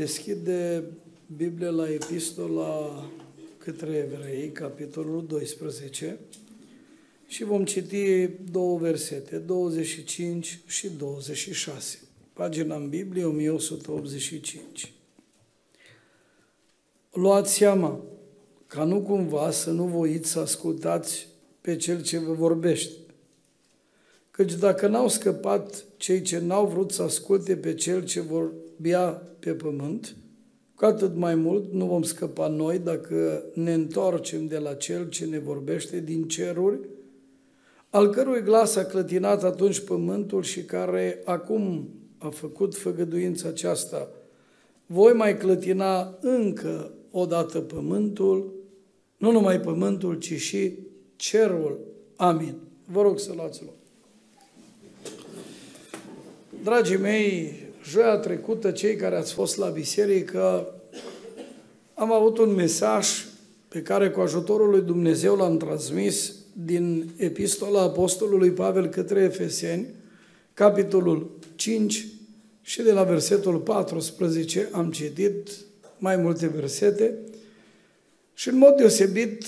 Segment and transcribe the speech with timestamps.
[0.00, 0.84] deschide
[1.36, 3.04] Biblia la Epistola
[3.58, 6.18] către Evrei, capitolul 12,
[7.26, 11.98] și vom citi două versete, 25 și 26.
[12.32, 14.92] Pagina în Biblie, 1185.
[17.12, 18.00] Luați seama
[18.66, 21.28] ca nu cumva să nu voiți să ascultați
[21.60, 22.96] pe cel ce vă vorbește.
[24.30, 28.20] Căci dacă n-au scăpat cei ce n-au vrut să asculte pe cel ce
[28.80, 30.16] vorbea pe pământ,
[30.74, 35.24] cu atât mai mult nu vom scăpa noi dacă ne întoarcem de la cel ce
[35.24, 36.78] ne vorbește din ceruri,
[37.90, 44.08] al cărui glas a clătinat atunci pământul și care acum a făcut făgăduința aceasta.
[44.86, 48.54] Voi mai clătina încă odată pământul,
[49.16, 50.72] nu numai pământul, ci și
[51.16, 51.78] cerul.
[52.16, 52.54] Amin.
[52.84, 53.74] Vă rog să luați loc.
[56.62, 57.52] Dragii mei,
[57.90, 60.74] joia trecută, cei care ați fost la biserică,
[61.94, 63.26] am avut un mesaj
[63.68, 69.86] pe care cu ajutorul lui Dumnezeu l-am transmis din Epistola Apostolului Pavel către Efeseni,
[70.54, 72.06] capitolul 5
[72.62, 75.50] și de la versetul 14 am citit
[75.98, 77.14] mai multe versete.
[78.34, 79.44] Și în mod deosebit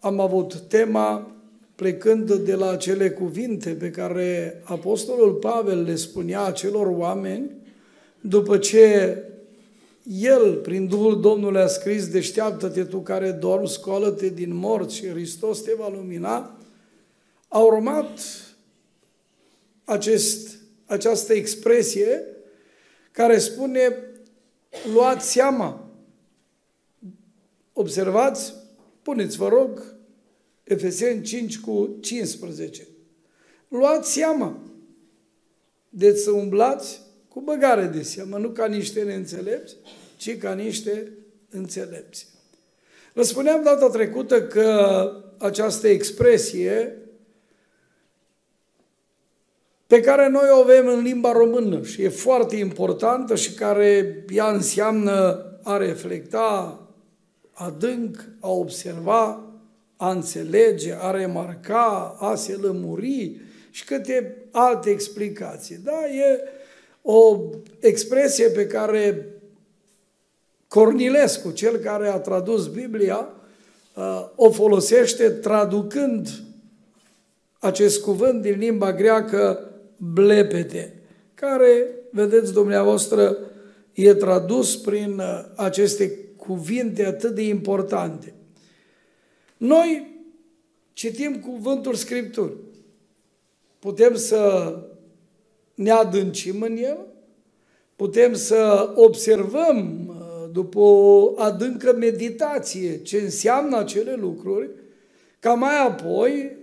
[0.00, 1.36] am avut tema
[1.74, 7.57] plecând de la acele cuvinte pe care Apostolul Pavel le spunea acelor oameni,
[8.20, 9.22] după ce
[10.10, 15.60] el, prin Duhul Domnului, a scris, deșteaptă-te tu care dormi, scoală-te din morți și Hristos
[15.60, 16.58] te va lumina,
[17.48, 18.18] a urmat
[19.84, 22.22] acest, această expresie
[23.10, 23.96] care spune,
[24.92, 25.90] luați seama.
[27.72, 28.54] Observați,
[29.02, 29.96] puneți, vă rog,
[30.64, 32.88] Efeseni 5 cu 15.
[33.68, 34.58] Luați seama.
[35.88, 37.00] Deci să umblați
[37.38, 39.76] cu băgare de seamă, nu ca niște neînțelepți,
[40.16, 41.12] ci ca niște
[41.50, 42.26] înțelepți.
[43.12, 46.96] Vă spuneam data trecută că această expresie
[49.86, 54.50] pe care noi o avem în limba română și e foarte importantă și care ea
[54.50, 56.80] înseamnă a reflecta
[57.52, 59.44] adânc, a observa,
[59.96, 63.40] a înțelege, a remarca, a se lămuri
[63.70, 65.76] și câte alte explicații.
[65.84, 66.57] Da, e
[67.10, 69.32] o expresie pe care
[70.68, 73.34] Cornilescu, cel care a tradus Biblia,
[73.94, 76.28] uh, o folosește traducând
[77.58, 81.02] acest cuvânt din limba greacă blepete,
[81.34, 83.36] care, vedeți dumneavoastră,
[83.92, 88.34] e tradus prin uh, aceste cuvinte atât de importante.
[89.56, 90.16] Noi
[90.92, 92.56] citim cuvântul Scripturii.
[93.78, 94.72] Putem să
[95.78, 97.06] ne adâncim în el,
[97.96, 104.70] putem să observăm uh, după o adâncă meditație ce înseamnă acele lucruri,
[105.38, 106.56] ca mai apoi,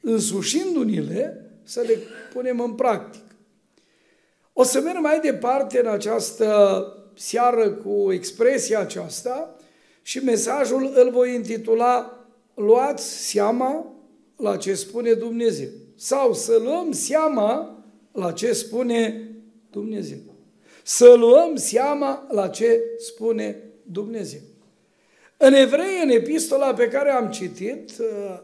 [0.00, 1.98] însușindu-ni-le, să le
[2.32, 3.24] punem în practică.
[4.52, 6.82] O să merg mai departe în această
[7.14, 9.56] seară cu expresia aceasta
[10.02, 12.12] și mesajul îl voi intitula
[12.54, 13.92] Luați seama
[14.36, 15.68] la ce spune Dumnezeu.
[15.96, 17.77] Sau să luăm seama
[18.18, 19.30] la ce spune
[19.70, 20.18] Dumnezeu.
[20.82, 24.40] Să luăm seama la ce spune Dumnezeu.
[25.36, 27.90] În evrei, în epistola pe care am citit,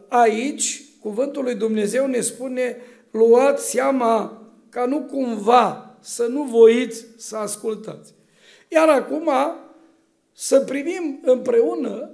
[0.07, 2.77] aici, cuvântul lui Dumnezeu ne spune
[3.11, 8.13] luați seama ca nu cumva să nu voiți să ascultați.
[8.67, 9.29] Iar acum
[10.33, 12.09] să privim împreună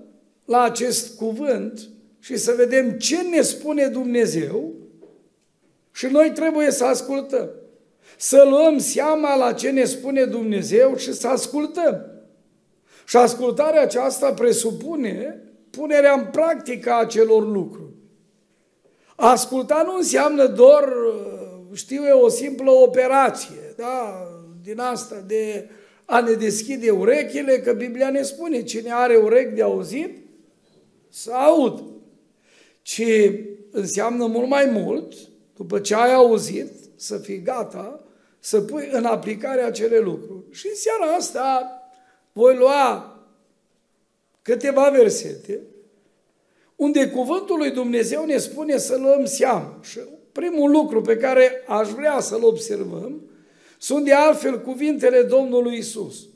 [0.46, 1.90] la acest cuvânt
[2.20, 4.81] și să vedem ce ne spune Dumnezeu
[5.92, 7.50] și noi trebuie să ascultăm.
[8.18, 12.06] Să luăm seama la ce ne spune Dumnezeu și să ascultăm.
[13.06, 17.94] Și ascultarea aceasta presupune punerea în practică a acelor lucruri.
[19.16, 20.94] asculta nu înseamnă doar,
[21.74, 24.28] știu eu, o simplă operație, da,
[24.64, 25.70] din asta de
[26.06, 30.18] a ne deschide urechile, că Biblia ne spune, cine are urechi de auzit,
[31.10, 31.84] să aud.
[32.82, 33.04] Ci
[33.72, 35.14] înseamnă mult mai mult,
[35.62, 38.04] după ce ai auzit, să fii gata,
[38.40, 40.44] să pui în aplicare acele lucruri.
[40.52, 41.72] Și în seara asta
[42.32, 43.16] voi lua
[44.42, 45.60] câteva versete
[46.76, 49.80] unde cuvântul lui Dumnezeu ne spune să luăm seamă.
[49.82, 50.00] Și
[50.32, 53.22] primul lucru pe care aș vrea să-l observăm
[53.78, 56.28] sunt de altfel cuvintele Domnului Isus,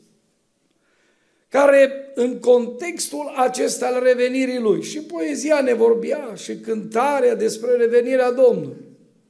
[1.49, 8.31] care în contextul acesta al revenirii Lui, și poezia ne vorbea, și cântarea despre revenirea
[8.31, 8.84] Domnului.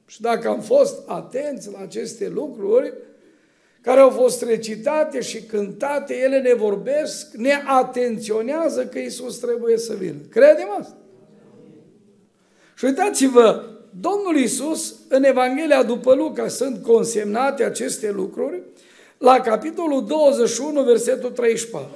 [0.06, 2.94] Și dacă am fost atenți la aceste lucruri,
[3.82, 9.94] care au fost recitate și cântate, ele ne vorbesc, ne atenționează că Isus trebuie să
[9.94, 10.18] vină.
[10.30, 10.98] Credem asta?
[12.76, 13.64] Și uitați-vă,
[14.00, 18.62] Domnul Isus, în Evanghelia după Luca, sunt consemnate aceste lucruri,
[19.18, 21.90] la capitolul 21, versetul 34.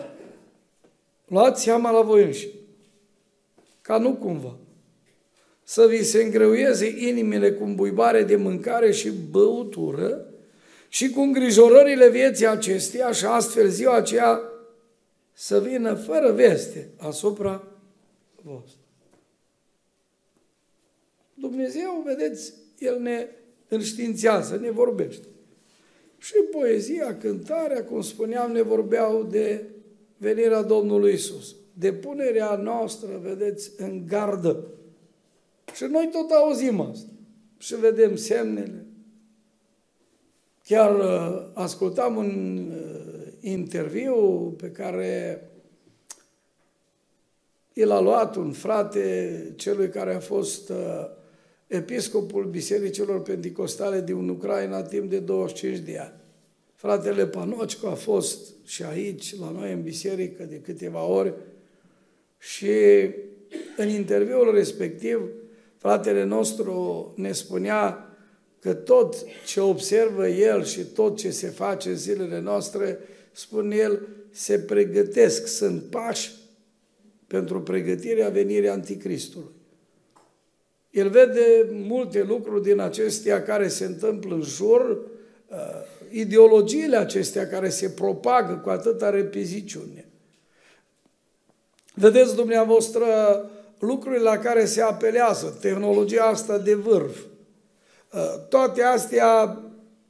[1.26, 2.48] Luați seama la voi înși,
[3.82, 4.56] ca nu cumva
[5.70, 10.26] să vi se îngreuieze inimile cu buibare de mâncare și băutură
[10.88, 14.42] și cu îngrijorările vieții acesteia și astfel ziua aceea
[15.34, 17.68] să vină fără veste asupra
[18.44, 18.80] voastră.
[21.34, 23.28] Dumnezeu, vedeți, El ne
[23.68, 25.28] înștiințează, ne vorbește.
[26.18, 29.64] Și poezia, cântarea, cum spuneam, ne vorbeau de
[30.18, 34.64] venirea Domnului Isus, de punerea noastră, vedeți, în gardă.
[35.76, 37.10] Și noi tot auzim asta
[37.58, 38.86] și vedem semnele.
[40.64, 44.16] Chiar uh, ascultam un uh, interviu
[44.58, 45.44] pe care
[47.74, 50.78] el a luat un frate celui care a fost uh,
[51.68, 56.14] episcopul Bisericilor Pentecostale din Ucraina timp de 25 de ani.
[56.74, 61.34] Fratele Panocico a fost și aici, la noi în biserică, de câteva ori
[62.38, 62.72] și
[63.78, 65.22] în interviul respectiv,
[65.80, 68.10] fratele nostru ne spunea
[68.60, 69.16] că tot
[69.46, 73.00] ce observă el și tot ce se face în zilele noastre,
[73.32, 76.32] spune el, se pregătesc, sunt pași
[77.28, 79.52] pentru pregătirea venirii Anticristului.
[80.90, 85.02] El vede multe lucruri din acestea care se întâmplă în jur,
[85.48, 85.58] uh,
[86.10, 90.08] ideologiile acestea care se propagă cu atâta repeziciune.
[91.94, 93.06] Vedeți dumneavoastră
[93.80, 97.18] lucrurile la care se apelează, tehnologia asta de vârf,
[98.14, 99.64] uh, toate astea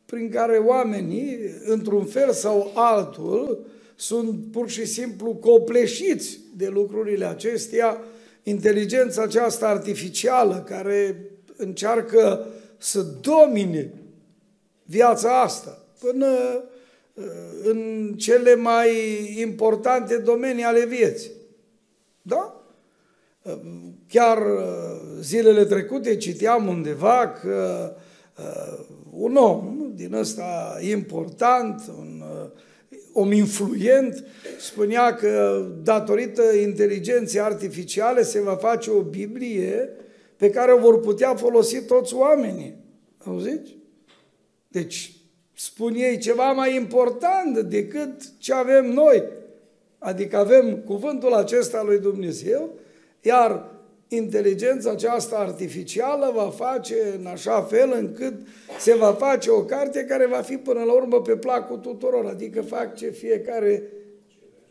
[0.05, 8.01] prin care oamenii, într-un fel sau altul, sunt pur și simplu copleșiți de lucrurile acestea,
[8.43, 11.25] inteligența aceasta artificială care
[11.55, 13.93] încearcă să domine
[14.83, 16.27] viața asta până
[17.13, 17.23] uh,
[17.63, 18.89] în cele mai
[19.39, 21.31] importante domenii ale vieții.
[22.21, 22.58] Da?
[23.49, 23.59] Uh,
[24.07, 24.61] chiar uh,
[25.21, 27.91] zilele trecute citeam undeva că
[29.11, 32.23] un om din ăsta important, un
[33.13, 34.25] om influent,
[34.59, 39.89] spunea că datorită inteligenței artificiale se va face o Biblie
[40.35, 42.75] pe care o vor putea folosi toți oamenii.
[43.17, 43.77] Auziți?
[44.67, 45.13] Deci,
[45.53, 49.23] spun ei ceva mai important decât ce avem noi.
[49.97, 52.73] Adică avem cuvântul acesta lui Dumnezeu,
[53.21, 53.71] iar
[54.07, 58.33] inteligența aceasta artificială va face în așa fel încât
[58.79, 62.61] se va face o carte care va fi până la urmă pe placul tuturor, adică
[62.61, 63.83] fac ce fiecare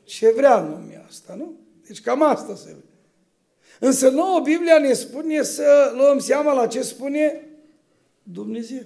[0.04, 1.56] ce vrea în lumea asta, nu?
[1.86, 2.82] Deci cam asta se vede.
[3.80, 7.48] Însă nouă Biblia ne spune să luăm seama la ce spune
[8.22, 8.82] Dumnezeu.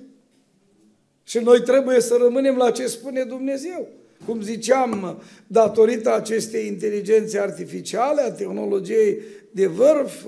[1.22, 3.88] Și noi trebuie să rămânem la ce spune Dumnezeu.
[4.26, 10.26] Cum ziceam, datorită acestei inteligențe artificiale, a tehnologiei de vârf,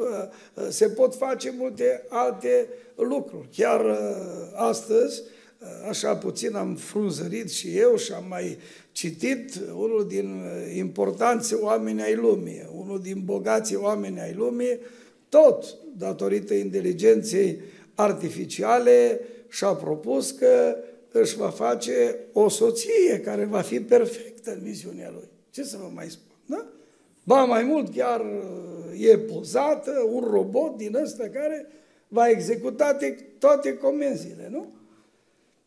[0.69, 3.49] se pot face multe alte lucruri.
[3.57, 3.97] Chiar uh,
[4.55, 5.23] astăzi,
[5.59, 8.59] uh, așa puțin am frunzărit și eu și am mai
[8.93, 14.79] citit unul din uh, importanți oameni ai lumii, unul din bogații oameni ai lumii,
[15.29, 17.61] tot datorită inteligenței
[17.95, 20.77] artificiale și-a propus că
[21.13, 25.29] își va face o soție care va fi perfectă în misiunea lui.
[25.51, 26.67] Ce să vă mai spun, da?
[27.25, 31.67] Ba mai mult, chiar uh, e pozată un robot din ăsta care
[32.09, 32.97] va executa
[33.39, 34.73] toate comenzile, nu?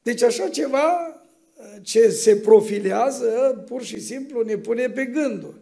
[0.02, 5.62] Deci așa ceva uh, ce se profilează, pur și simplu ne pune pe gânduri.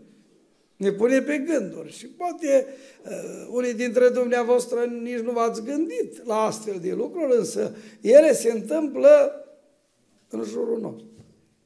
[0.76, 2.66] Ne pune pe gânduri și poate
[3.06, 8.52] uh, unii dintre dumneavoastră nici nu v-ați gândit la astfel de lucruri, însă ele se
[8.52, 9.46] întâmplă
[10.30, 11.06] în jurul nostru.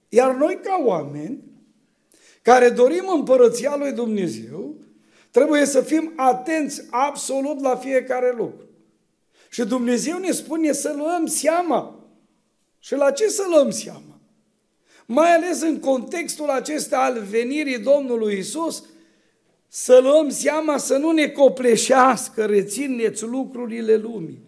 [0.09, 1.48] Iar noi ca oameni
[2.41, 4.75] care dorim împărăția lui Dumnezeu,
[5.31, 8.67] trebuie să fim atenți absolut la fiecare lucru.
[9.49, 12.09] Și Dumnezeu ne spune să luăm seama.
[12.79, 14.19] Și la ce să luăm seama?
[15.05, 18.83] Mai ales în contextul acesta al venirii Domnului Isus,
[19.67, 24.47] să luăm seama să nu ne copleșească, rețineți lucrurile lumii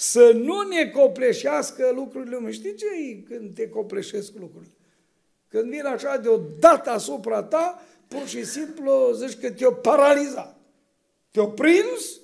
[0.00, 2.52] să nu ne copleșească lucrurile lumii.
[2.52, 4.72] Știi ce e când te copleșesc lucrurile?
[5.48, 10.56] Când vin așa de o dată asupra ta, pur și simplu zici că te-o paralizat.
[11.30, 12.20] Te-o prins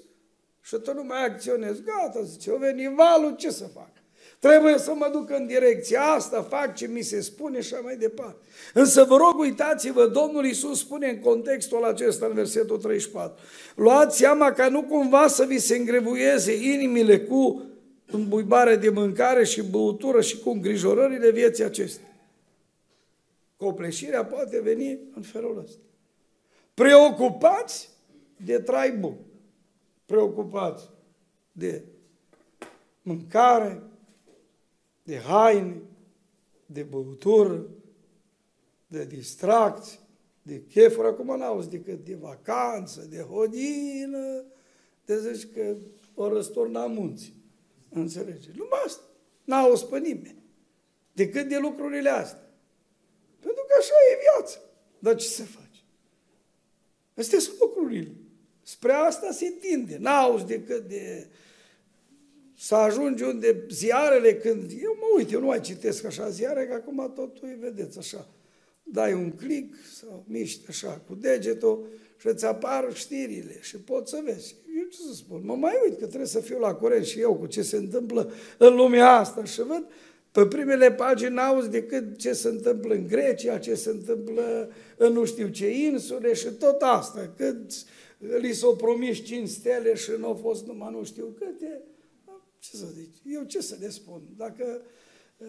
[0.60, 1.82] și tu nu mai acționezi.
[1.82, 3.90] Gata, zice, o veni valul, ce să fac?
[4.38, 7.96] Trebuie să mă duc în direcția asta, fac ce mi se spune și așa mai
[7.96, 8.36] departe.
[8.74, 13.42] Însă vă rog, uitați-vă, Domnul Iisus spune în contextul acesta, în versetul 34,
[13.74, 17.62] luați seama ca nu cumva să vi se îngrevuieze inimile cu
[18.06, 22.13] îmbuibare de mâncare și băutură și cu îngrijorările vieții acestea.
[23.64, 25.82] Copleșirea poate veni în felul ăsta.
[26.74, 27.90] Preocupați
[28.44, 29.16] de trai bun.
[30.04, 30.90] Preocupați
[31.52, 31.84] de
[33.02, 33.82] mâncare,
[35.02, 35.82] de haine,
[36.66, 37.66] de băutură,
[38.86, 39.98] de distracție,
[40.42, 41.06] de chefuri.
[41.06, 44.44] Acum n-auzi decât de vacanță, de hodină,
[45.04, 45.76] de zici că
[46.14, 47.34] o răsturna munții.
[47.90, 48.50] Înțelege?
[48.56, 49.02] Numai asta.
[49.44, 50.42] N-auzi pe nimeni.
[51.12, 52.43] Decât de lucrurile astea.
[53.44, 54.58] Pentru că așa e viața.
[54.98, 55.84] Dar ce să faci?
[57.14, 58.12] Astea sunt lucrurile.
[58.62, 59.96] Spre asta se tinde.
[60.00, 61.28] N-auzi decât de
[62.56, 64.70] să ajungi unde ziarele când...
[64.82, 68.28] Eu mă uit, eu nu mai citesc așa ziare, că acum totul îi vedeți așa.
[68.82, 71.86] Dai un click sau miști așa cu degetul
[72.16, 74.54] și îți apar știrile și poți să vezi.
[74.76, 75.40] Eu ce să spun?
[75.44, 78.32] Mă mai uit că trebuie să fiu la curent și eu cu ce se întâmplă
[78.58, 79.86] în lumea asta și văd
[80.34, 85.24] pe primele pagini n-auzi decât ce se întâmplă în Grecia, ce se întâmplă în nu
[85.24, 87.32] știu ce insule și tot asta.
[87.36, 87.72] Cât
[88.38, 91.82] li s-au promis cinci stele și nu au fost numai nu știu câte.
[92.58, 93.14] Ce să zic?
[93.24, 94.22] Eu ce să le spun?
[94.36, 94.82] Dacă
[95.36, 95.48] uh,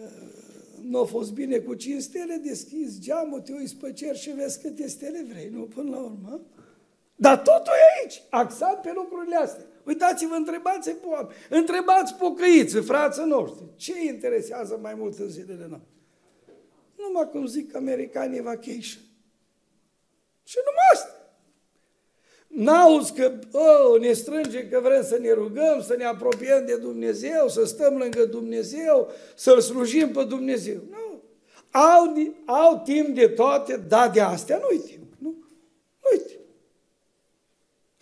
[0.82, 4.60] nu a fost bine cu cinci stele, deschizi geamul, te uiți pe cer și vezi
[4.60, 5.62] câte stele vrei, nu?
[5.62, 6.40] Până la urmă.
[7.16, 9.66] Dar totul e aici, axat pe lucrurile astea.
[9.86, 15.66] Uitați-vă, întrebați pe oameni, întrebați pocăiți, frații noștri, ce îi interesează mai mult în zilele
[15.68, 15.90] noastre?
[16.96, 19.02] Numai cum zic americanii vacation.
[20.42, 21.16] Și numai asta.
[22.46, 27.48] N-auzi că oh, ne strânge că vrem să ne rugăm, să ne apropiem de Dumnezeu,
[27.48, 30.82] să stăm lângă Dumnezeu, să-L slujim pe Dumnezeu.
[30.90, 31.22] Nu.
[31.70, 35.12] Au, au timp de toate, dar de astea nu-i timp.
[35.18, 35.34] Nu?
[36.02, 36.40] Nu-i timp.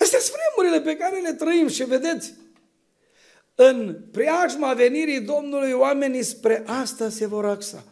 [0.04, 2.34] Astea sunt vremurile pe care le trăim și vedeți,
[3.54, 7.84] în preajma venirii Domnului oamenii spre asta se vor axa.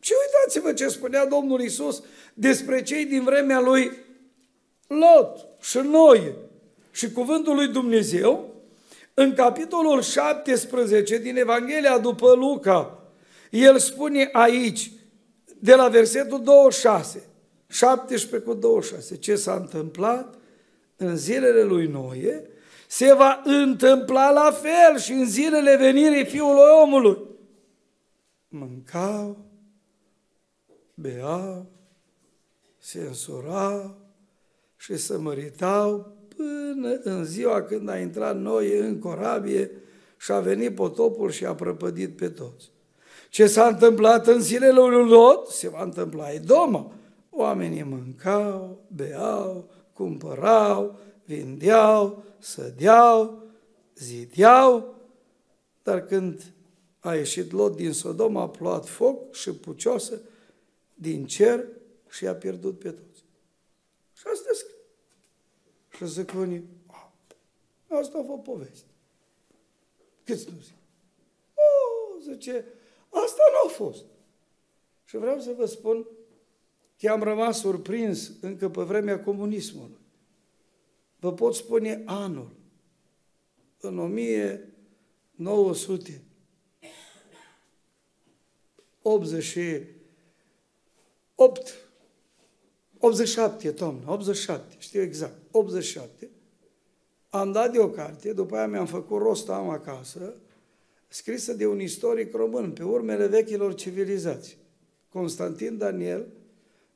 [0.00, 2.02] Și uitați-vă ce spunea Domnul Isus
[2.34, 3.92] despre cei din vremea lui
[4.86, 6.34] Lot și noi
[6.90, 8.54] și cuvântul lui Dumnezeu,
[9.14, 13.02] în capitolul 17 din Evanghelia după Luca,
[13.50, 14.90] el spune aici,
[15.58, 17.22] de la versetul 26,
[17.68, 20.40] 17 cu 26, ce s-a întâmplat
[21.02, 22.46] în zilele lui Noe,
[22.88, 27.18] se va întâmpla la fel și în zilele venirii Fiului omului.
[28.48, 29.36] Mâncau,
[30.94, 31.66] beau,
[32.78, 34.02] se însurau,
[34.82, 39.70] și să măritau până în ziua când a intrat noi în corabie
[40.16, 42.70] și a venit potopul și a prăpădit pe toți.
[43.30, 46.92] Ce s-a întâmplat în zilele lui Lot, se va întâmpla Edoma.
[47.30, 53.42] Oamenii mâncau, beau, cumpărau, vindeau, sădeau,
[53.94, 54.94] zideau,
[55.82, 56.52] dar când
[57.00, 60.20] a ieșit Lot din Sodoma, a plouat foc și pucioasă
[60.94, 61.66] din cer
[62.08, 63.24] și a pierdut pe toți.
[64.12, 64.76] Și asta scrie.
[65.96, 66.68] Și zic unii,
[67.88, 68.86] asta a fost poveste.
[70.24, 70.74] Câți nu zic?
[71.54, 72.64] O, zice,
[73.08, 74.04] asta nu a fost.
[75.04, 76.06] Și vreau să vă spun
[77.02, 79.98] că am rămas surprins încă pe vremea comunismului.
[81.18, 82.50] Vă pot spune anul.
[83.80, 86.22] În 1900
[89.02, 91.74] 88
[92.98, 96.30] 87, toamnă, 87, știu exact, 87,
[97.30, 100.34] am dat de o carte, după aia mi-am făcut rost, am acasă,
[101.08, 104.56] scrisă de un istoric român, pe urmele vechilor civilizații.
[105.08, 106.26] Constantin Daniel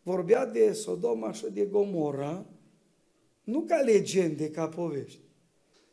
[0.06, 2.46] vorbea de Sodoma și de Gomora,
[3.42, 5.20] nu ca legende, ca povești,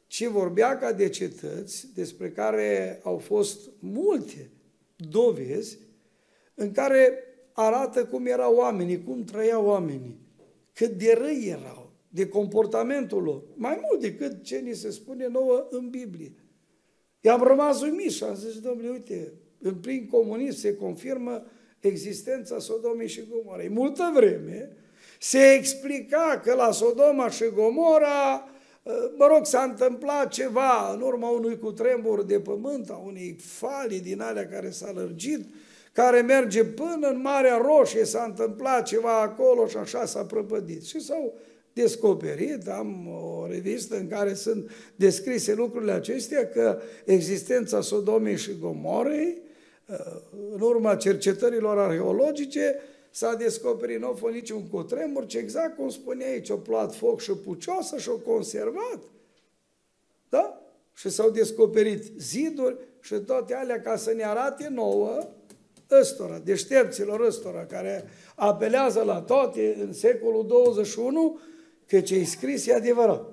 [0.07, 4.49] ci vorbea ca de cetăți despre care au fost multe
[4.95, 5.77] dovezi
[6.53, 10.19] în care arată cum erau oamenii, cum trăiau oamenii,
[10.73, 15.67] cât de răi erau, de comportamentul lor, mai mult decât ce ni se spune nouă
[15.69, 16.33] în Biblie.
[17.21, 21.45] I-am rămas uimit și am zis, domnule, uite, în plin comunism se confirmă
[21.87, 23.69] existența Sodomei și Gomorei.
[23.69, 24.69] Multă vreme
[25.19, 28.49] se explica că la Sodoma și Gomora,
[29.17, 34.21] mă rog, s-a întâmplat ceva în urma unui cutremur de pământ, a unei falii din
[34.21, 35.45] alea care s-a lărgit,
[35.91, 40.83] care merge până în Marea Roșie, s-a întâmplat ceva acolo și așa s-a prăpădit.
[40.85, 41.33] Și s-au
[41.73, 49.41] descoperit, am o revistă în care sunt descrise lucrurile acestea, că existența Sodomei și Gomorei,
[50.53, 56.23] în urma cercetărilor arheologice, s-a descoperit, nu a fost niciun cutremur, ci exact cum spune
[56.23, 58.99] aici, o plat foc și pucioasă și o conservat.
[60.29, 60.61] Da?
[60.93, 65.27] Și s-au descoperit ziduri și toate alea ca să ne arate nouă
[65.91, 71.39] ăstora, deștepților ăstora, care apelează la toate în secolul 21,
[71.87, 73.25] că ce e scris e adevărat.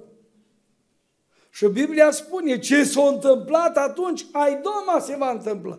[1.51, 5.79] Și Biblia spune ce s-a întâmplat atunci, ai doma se va întâmpla.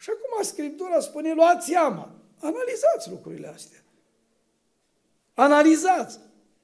[0.00, 3.84] Și acum Scriptura spune, luați seama, analizați lucrurile astea.
[5.34, 6.18] Analizați,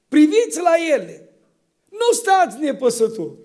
[0.09, 1.29] priviți la ele.
[1.89, 3.39] Nu stați nepăsători,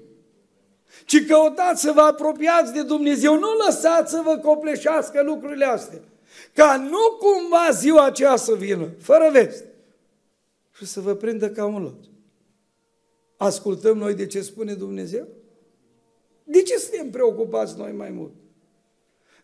[1.06, 3.40] ci căutați să vă apropiați de Dumnezeu.
[3.40, 6.02] Nu lăsați să vă copleșească lucrurile astea.
[6.54, 9.64] Ca nu cumva ziua aceea să vină, fără vest,
[10.72, 12.04] și să vă prindă ca un lot.
[13.38, 15.28] Ascultăm noi de ce spune Dumnezeu?
[16.44, 18.32] De ce suntem preocupați noi mai mult?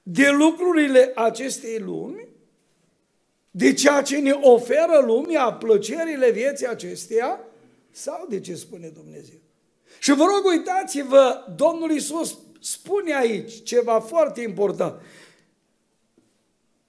[0.10, 2.28] De lucrurile acestei lumi?
[3.52, 7.40] De ceea ce ne oferă lumea, plăcerile vieții acesteia?
[7.92, 9.40] Sau de ce spune Dumnezeu?
[10.00, 15.02] Și vă rog, uitați-vă, Domnul Iisus spune aici ceva foarte important.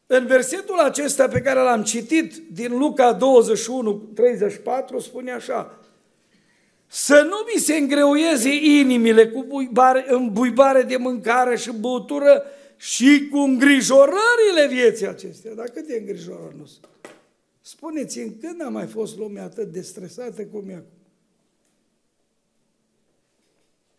[0.06, 5.78] În versetul acesta pe care l-am citit din Luca 21, 34, spune așa,
[6.86, 12.42] să nu vi se îngreuieze inimile cu buibare, buibare de mâncare și băutură
[12.78, 15.54] și cu îngrijorările vieții acestea.
[15.54, 16.88] Dar câte îngrijorări nu sunt?
[17.60, 20.98] Spuneți-mi, când a mai fost lumea atât de stresată cum e acum?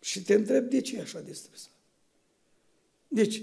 [0.00, 1.72] Și te întreb, de ce e așa de stresat?
[3.08, 3.42] De ce?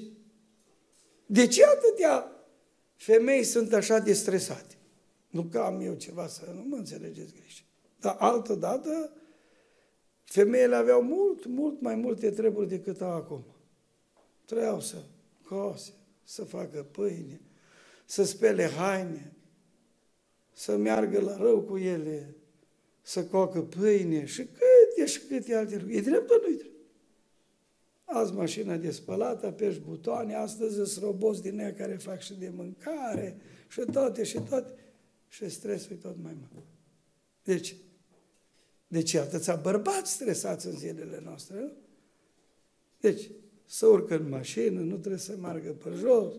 [1.25, 2.31] De ce atâtea
[2.95, 4.75] femei sunt așa de stresate?
[5.29, 7.65] Nu că am eu ceva să nu mă înțelegeți greșit.
[7.99, 9.11] Dar altă dată,
[10.23, 13.43] femeile aveau mult, mult mai multe treburi decât au acum.
[14.45, 14.97] Trebuiau să
[15.49, 17.41] cose, să facă pâine,
[18.05, 19.33] să spele haine,
[20.53, 22.35] să meargă la rău cu ele,
[23.01, 25.97] să coacă pâine și câte și câte alte lucruri.
[25.97, 26.75] E drept nu-i drept?
[28.03, 32.49] Azi mașina de spălat, apeși butoane, astăzi sunt roboți din ea care fac și de
[32.49, 34.73] mâncare și toate și toate.
[35.27, 36.65] Și stresul e tot mai mare.
[37.43, 37.75] Deci,
[38.87, 41.71] deci atâția bărbați stresați în zilele noastre, nu?
[42.99, 43.29] Deci,
[43.67, 46.33] să urcă în mașină, nu trebuie să meargă pe jos,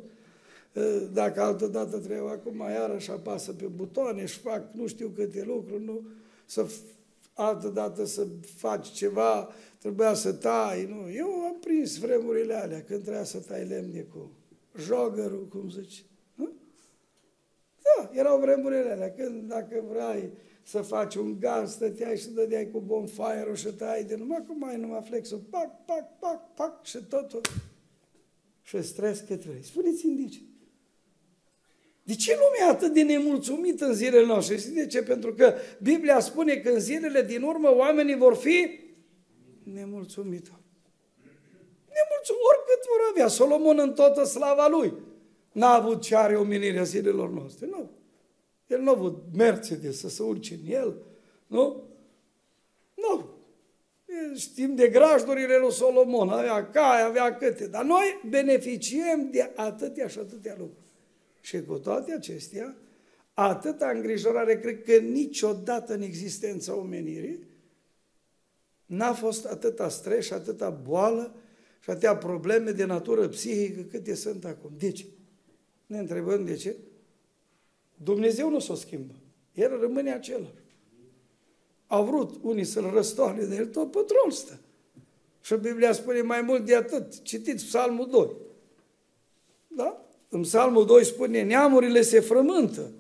[1.13, 5.85] dacă altă dată trebuie acum iarăși apasă pe butoane și fac nu știu câte lucruri,
[5.85, 6.07] nu?
[6.45, 6.67] să
[7.35, 11.13] altă dată să faci ceva, trebuia să tai, nu?
[11.13, 14.31] Eu am prins vremurile alea, când trebuia să tai lemne cu
[14.79, 16.05] jogărul, cum zici.
[16.35, 16.53] Nu?
[17.83, 20.31] Da, erau vremurile alea, când dacă vrei
[20.69, 24.77] să faci un gaz, stăteai și dădeai cu bonfire și tai de numai cum ai
[24.77, 27.41] numai flexul, pac, pac, pac, pac și totul.
[28.63, 29.63] Și stres că trebuie.
[29.63, 30.41] Spuneți-mi de ce.
[32.03, 34.57] De ce lumea e atât de nemulțumită în zilele noastre?
[34.57, 35.03] Știți de ce?
[35.03, 38.81] Pentru că Biblia spune că în zilele din urmă oamenii vor fi
[39.63, 40.51] nemulțumiți.
[41.97, 43.29] Nemulțumiți, oricât vor avea.
[43.29, 44.93] Solomon în toată slava lui.
[45.53, 47.67] N-a avut ce are omenirea zilelor noastre.
[47.67, 47.91] Nu.
[48.69, 51.03] El nu a avut Mercedes să se urce în el.
[51.47, 51.83] Nu?
[52.95, 53.37] Nu.
[54.37, 56.29] Știm de grajdurile lui Solomon.
[56.29, 57.67] Avea cai, avea câte.
[57.67, 60.87] Dar noi beneficiem de atâtea și atâtea lucruri.
[61.41, 62.77] Și cu toate acestea,
[63.35, 67.47] atâta îngrijorare, cred că niciodată în existența omenirii
[68.87, 71.35] n-a fost atâta stres și atâta boală
[71.81, 74.71] și atâtea probleme de natură psihică câte sunt acum.
[74.79, 75.05] De ce?
[75.87, 76.77] Ne întrebăm de ce?
[78.03, 79.13] Dumnezeu nu s-o schimbă.
[79.55, 80.47] El rămâne acela.
[81.87, 84.59] Au vrut unii să-l răstoarne de el, tot pe tron stă.
[85.41, 87.23] Și Biblia spune mai mult de atât.
[87.23, 88.31] Citiți Psalmul 2.
[89.69, 90.03] Da?
[90.29, 92.91] În Psalmul 2 spune, neamurile se frământă,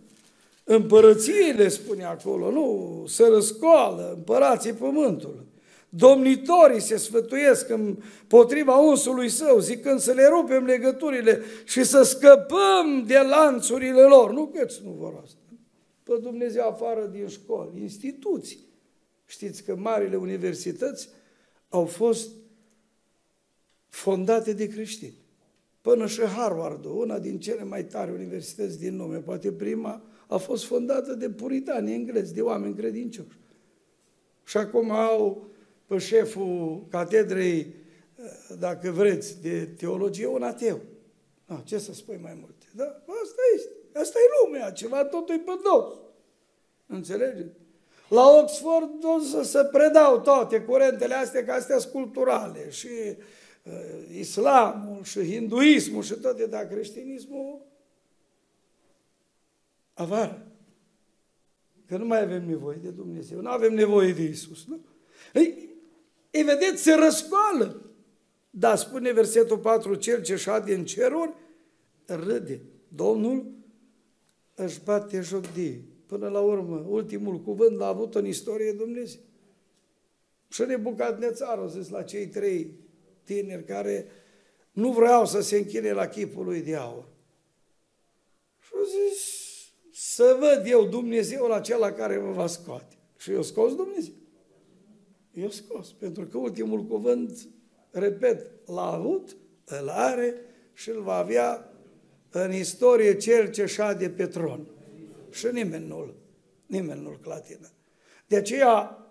[0.64, 5.46] împărățiile, spune acolo, nu, se răscoală, împărații pământului.
[5.88, 13.18] Domnitorii se sfătuiesc împotriva unsului său, zicând să le rupem legăturile și să scăpăm de
[13.18, 14.33] lanțurile lor.
[14.33, 15.38] Nu câți nu vor asta.
[16.03, 18.66] Pe Dumnezeu afară din școli, instituții.
[19.27, 21.09] Știți că marile universități
[21.68, 22.31] au fost
[23.88, 25.27] fondate de creștini
[25.88, 30.64] până și Harvard, una din cele mai tari universități din lume, poate prima, a fost
[30.64, 33.38] fondată de puritani englezi, de oameni credincioși.
[34.44, 35.48] Și acum au
[35.88, 37.74] pe șeful catedrei,
[38.59, 40.81] dacă vreți, de teologie, un ateu.
[41.46, 42.66] Da, ce să spui mai multe?
[42.72, 42.85] Da?
[43.22, 43.70] Asta este.
[43.94, 45.94] Asta e lumea, ceva totul e pe dos.
[46.87, 47.57] Înțelegeți?
[48.09, 52.88] La Oxford o să se predau toate curentele astea, că astea sunt culturale și
[53.62, 57.61] uh, islamul și hinduismul și toate, dar creștinismul
[59.94, 60.46] avară.
[61.87, 64.66] Că nu mai avem nevoie de Dumnezeu, nu avem nevoie de Isus.
[64.66, 64.81] Nu?
[65.35, 65.67] Ei,
[66.38, 67.83] ei vedeți, se răscoală.
[68.51, 71.33] Dar spune versetul 4, cel ce șade în ceruri,
[72.07, 72.61] râde.
[72.88, 73.46] Domnul
[74.55, 75.85] își bate joc de ei.
[76.07, 79.20] Până la urmă, ultimul cuvânt l-a avut în istorie Dumnezeu.
[80.48, 82.74] Și Nebucadnețar, au zis la cei trei
[83.24, 84.07] tineri care
[84.72, 87.05] nu vreau să se închine la chipul lui de aur.
[88.61, 89.48] Și au zis,
[89.92, 92.96] să văd eu Dumnezeul acela care vă va scoate.
[93.16, 94.14] Și eu scos Dumnezeu.
[95.32, 97.48] Eu scos, pentru că ultimul cuvânt,
[97.90, 100.34] repet, l-a avut, îl are
[100.72, 101.72] și îl va avea
[102.30, 104.66] în istorie cel ce șade pe tron.
[105.30, 106.14] Și nimeni nu-l,
[106.66, 107.70] nimeni nu-l clatină.
[108.26, 109.06] De aceea,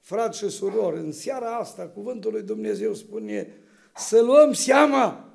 [0.00, 3.54] frați și surori, în seara asta, cuvântul lui Dumnezeu spune
[3.96, 5.34] să luăm seama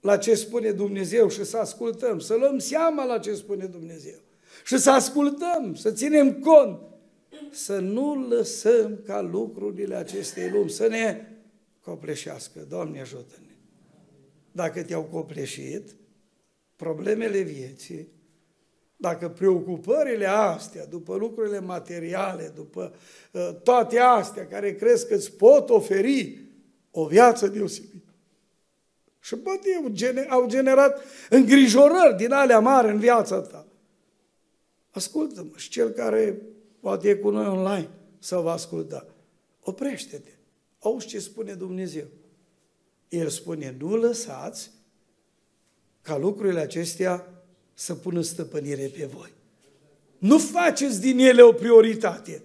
[0.00, 4.18] la ce spune Dumnezeu și să ascultăm, să luăm seama la ce spune Dumnezeu
[4.64, 6.80] și să ascultăm, să ținem cont,
[7.50, 11.26] să nu lăsăm ca lucrurile acestei lumi să ne
[11.80, 12.60] copleșească.
[12.68, 13.54] Doamne ajută-ne!
[14.52, 15.96] Dacă te-au copleșit,
[16.76, 18.08] problemele vieții,
[18.96, 22.94] dacă preocupările astea, după lucrurile materiale, după
[23.32, 26.44] uh, toate astea care crezi că îți pot oferi
[26.90, 28.06] o viață deosebită,
[29.20, 29.68] și poate
[30.28, 33.66] au generat îngrijorări din alea mari în viața ta.
[34.90, 36.42] Ascultă-mă și cel care
[36.86, 39.06] poate e cu noi online să vă asculta.
[39.60, 40.30] Oprește-te.
[40.78, 42.06] Auzi ce spune Dumnezeu.
[43.08, 44.70] El spune, nu lăsați
[46.02, 47.42] ca lucrurile acestea
[47.74, 49.32] să pună stăpânire pe voi.
[50.18, 52.42] Nu faceți din ele o prioritate,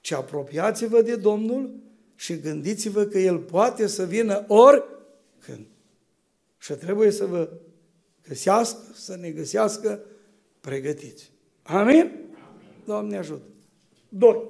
[0.00, 1.74] ci apropiați-vă de Domnul
[2.14, 5.66] și gândiți-vă că El poate să vină oricând.
[6.58, 7.50] Și trebuie să vă
[8.28, 10.00] găsească, să ne găsească
[10.60, 11.30] pregătiți.
[11.62, 12.23] Amin?
[12.86, 13.10] Amin.
[13.10, 13.42] Doamne ajută.
[14.08, 14.42] Doi.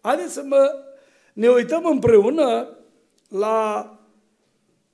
[0.00, 0.72] Haideți să mă,
[1.32, 2.76] ne uităm împreună
[3.28, 3.94] la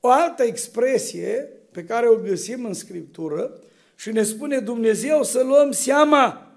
[0.01, 3.61] o altă expresie pe care o găsim în Scriptură
[3.97, 6.53] și ne spune Dumnezeu să luăm seama,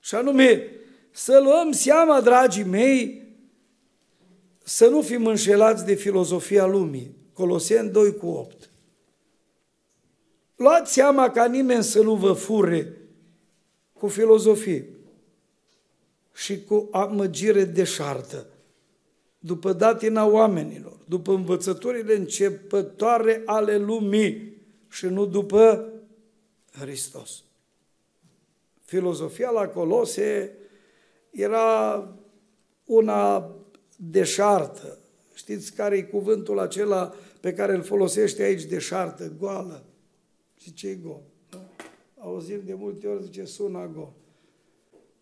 [0.00, 0.70] și anume
[1.10, 3.22] să luăm seama, dragii mei,
[4.64, 7.16] să nu fim înșelați de filozofia lumii.
[7.32, 8.70] Coloseni 2 cu 8.
[10.56, 12.96] Luați seama ca nimeni să nu vă fure
[13.92, 14.88] cu filozofie
[16.34, 18.46] și cu amăgire deșartă,
[19.38, 24.56] după datina oamenilor, după învățăturile începătoare ale lumii
[24.88, 25.92] și nu după
[26.70, 27.44] Hristos.
[28.84, 30.56] Filozofia la Colose
[31.30, 32.08] era
[32.84, 33.50] una
[33.96, 34.98] deșartă.
[35.34, 39.84] Știți care e cuvântul acela pe care îl folosește aici deșartă, goală?
[40.56, 41.22] Și ce e gol?
[42.22, 44.12] auzim de multe ori, zice, sună gol.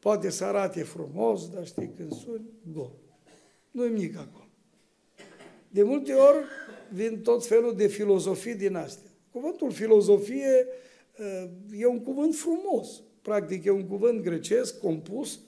[0.01, 2.93] Poate să arate frumos, dar știi, când suni, gol.
[3.71, 4.49] Nu e nimic acolo.
[5.69, 6.45] De multe ori
[6.93, 9.11] vin tot felul de filozofii din astea.
[9.31, 10.67] Cuvântul filozofie
[11.73, 13.03] e un cuvânt frumos.
[13.23, 15.41] Practic e un cuvânt grecesc compus,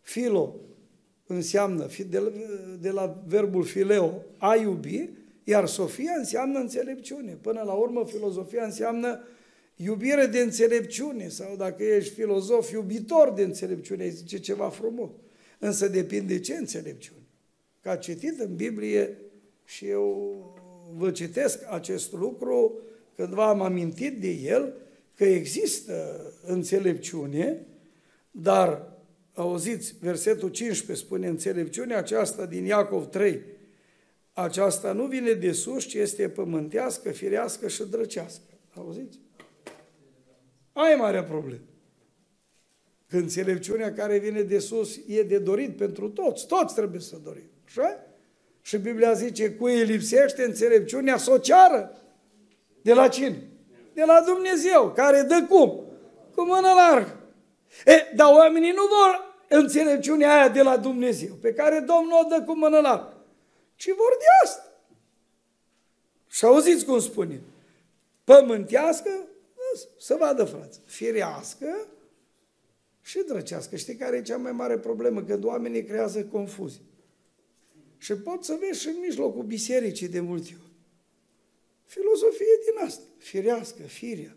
[0.00, 0.56] filo
[1.26, 2.30] înseamnă, de la,
[2.80, 5.10] de la verbul fileo, a iubi,
[5.44, 7.38] iar sofia înseamnă înțelepciune.
[7.40, 9.20] Până la urmă, filozofia înseamnă
[9.76, 15.10] iubire de înțelepciune sau dacă ești filozof, iubitor de înțelepciune, zice ceva frumos.
[15.58, 17.22] Însă depinde ce înțelepciune.
[17.80, 19.18] Ca citit în Biblie
[19.64, 20.38] și eu
[20.96, 22.78] vă citesc acest lucru,
[23.16, 24.74] când v-am amintit de el,
[25.14, 27.66] că există înțelepciune,
[28.30, 28.92] dar,
[29.32, 33.40] auziți, versetul 15 spune înțelepciunea aceasta din Iacov 3,
[34.32, 38.54] aceasta nu vine de sus, ci este pământească, firească și drăcească.
[38.74, 39.18] Auziți?
[40.74, 41.64] Ai mare problemă.
[43.08, 46.46] Că înțelepciunea care vine de sus e de dorit pentru toți.
[46.46, 47.50] Toți trebuie să dorim.
[47.66, 48.06] Așa?
[48.60, 52.02] Și Biblia zice, cu ei lipsește înțelepciunea socială.
[52.82, 53.42] De la cine?
[53.92, 55.84] De la Dumnezeu, care dă cum?
[56.34, 57.18] Cu mână largă.
[57.84, 62.42] E, dar oamenii nu vor înțelepciunea aia de la Dumnezeu, pe care Domnul o dă
[62.42, 63.14] cu mână largă,
[63.76, 64.72] ci vor de asta.
[66.28, 67.40] Și auziți cum spune?
[68.24, 69.10] Pământească,
[69.98, 71.88] să vadă, frați, firească
[73.00, 73.76] și drăcească.
[73.76, 75.22] Știi care e cea mai mare problemă?
[75.22, 76.82] Când oamenii creează confuzie.
[77.98, 80.72] Și pot să vezi și în mijlocul bisericii de multe ori.
[81.84, 84.36] Filozofie din asta, firească, firea.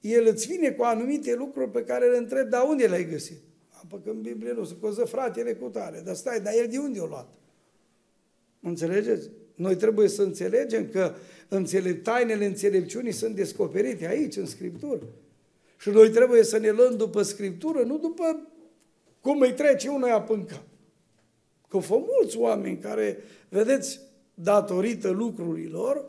[0.00, 3.38] El îți vine cu anumite lucruri pe care le întreb, dar unde le-ai găsit?
[3.68, 6.00] Apă că în Biblie nu se coză fratele cu tare.
[6.00, 7.32] Dar stai, dar el de unde o luat?
[8.60, 9.30] Înțelegeți?
[9.56, 11.14] Noi trebuie să înțelegem că
[11.48, 15.02] înțele- tainele înțelepciunii sunt descoperite aici, în Scriptură.
[15.78, 18.48] Și noi trebuie să ne luăm după Scriptură, nu după
[19.20, 20.62] cum îi trece unul în cap.
[21.68, 24.00] Că fă mulți oameni care, vedeți,
[24.34, 26.04] datorită lucrurilor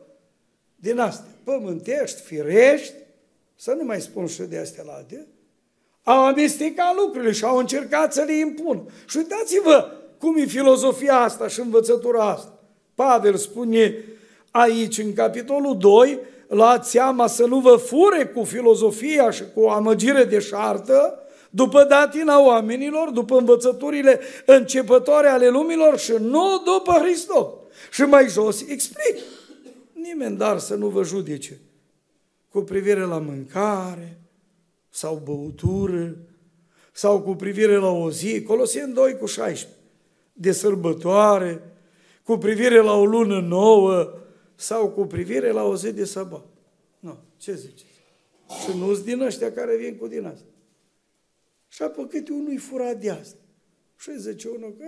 [0.75, 2.93] din astea, pământești, firești,
[3.55, 5.27] să nu mai spun și de astea la alte,
[6.03, 8.85] au amestecat lucrurile și au încercat să le impună.
[9.07, 12.56] Și uitați-vă cum e filozofia asta și învățătura asta.
[12.97, 13.95] Pavel spune
[14.51, 20.23] aici, în capitolul 2, luați seama să nu vă fure cu filozofia și cu amăgire
[20.23, 27.47] de șartă, după datina oamenilor, după învățăturile începătoare ale lumilor și nu după Hristos.
[27.91, 29.15] Și mai jos explic.
[29.93, 31.59] Nimeni dar să nu vă judece
[32.49, 34.21] cu privire la mâncare
[34.89, 36.15] sau băutură
[36.91, 39.77] sau cu privire la o zi, Colosien 2 cu 16,
[40.33, 41.76] de sărbătoare,
[42.27, 44.13] cu privire la o lună nouă
[44.55, 46.45] sau cu privire la o zi de sabat.
[46.99, 47.85] Nu, ce ziceți?
[48.63, 50.47] Și nu-s din ăștia care vin cu din asta.
[51.67, 53.41] Și apă câte unul furat de asta.
[53.97, 54.85] Și zice unul că,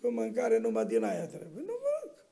[0.00, 1.50] că mâncare numai din aia trebuie.
[1.54, 2.26] Nu mănânc.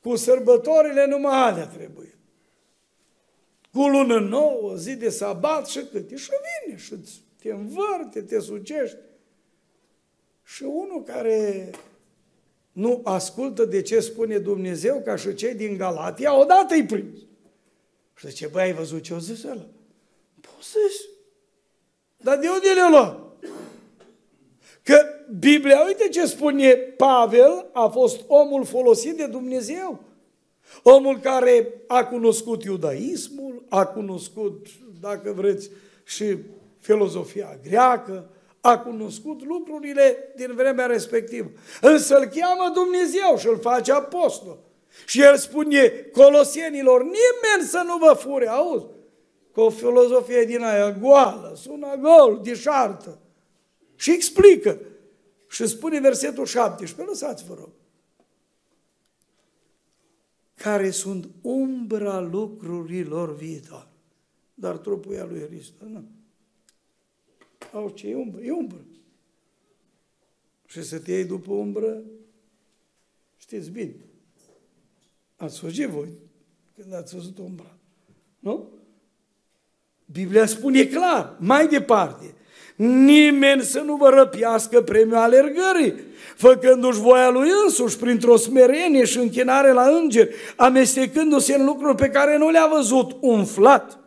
[0.00, 2.18] Cu sărbătorile numai alea trebuie.
[3.72, 6.16] Cu lună nouă, zi de sabat și câte.
[6.16, 6.30] Și
[6.64, 6.94] vine și
[7.42, 8.96] te învârte, te sucești.
[10.46, 11.70] Și unul care
[12.72, 17.18] nu ascultă de ce spune Dumnezeu, ca și cei din Galatia, odată îi prins.
[18.16, 19.66] Și zice, băi, ai văzut ce o zis ăla?
[20.40, 21.00] Poți zis.
[22.16, 23.20] Dar de unde le-a luat?
[24.82, 25.06] Că
[25.38, 30.04] Biblia, uite ce spune Pavel, a fost omul folosit de Dumnezeu.
[30.82, 34.66] Omul care a cunoscut iudaismul, a cunoscut,
[35.00, 35.70] dacă vreți,
[36.04, 36.36] și
[36.78, 38.30] filozofia greacă,
[38.66, 41.50] a cunoscut lucrurile din vremea respectivă.
[41.80, 44.58] Însă îl cheamă Dumnezeu și îl face apostol.
[45.06, 48.86] Și el spune colosienilor, nimeni să nu vă fure, auzi?
[49.52, 53.18] Cu o filozofie din aia goală, sună gol, deșartă.
[53.94, 54.78] Și explică.
[55.48, 57.70] Și spune versetul 17, lăsați vă rog.
[60.54, 63.88] Care sunt umbra lucrurilor viitoare.
[64.54, 66.04] Dar trupul e al lui Hristos, nu.
[67.72, 68.40] Au ce e umbră?
[68.42, 68.84] E umbră.
[70.66, 72.02] Și să te iei după umbră,
[73.36, 73.94] știți bine.
[75.36, 76.08] Ați fugit voi
[76.76, 77.76] când ați văzut umbra.
[78.38, 78.68] Nu?
[80.12, 82.34] Biblia spune clar, mai departe,
[82.76, 85.94] nimeni să nu vă răpiască premiul alergării,
[86.36, 92.38] făcându-și voia lui însuși printr-o smerenie și închinare la îngeri, amestecându-se în lucruri pe care
[92.38, 94.05] nu le-a văzut, umflat